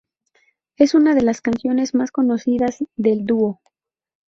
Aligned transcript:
Es 0.77 0.95
una 0.95 1.13
de 1.13 1.21
las 1.21 1.41
canciones 1.41 1.93
más 1.93 2.09
conocidas 2.11 2.83
del 2.95 3.23
dúo. 3.23 3.61